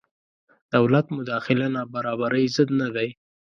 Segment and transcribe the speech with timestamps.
[0.75, 3.09] دولت مداخله نابرابرۍ ضد نه دی.